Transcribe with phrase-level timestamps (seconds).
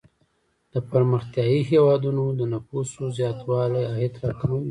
[0.73, 4.59] د پرمختیايي هیوادونو د نفوسو زیاتوالی عاید را کموي.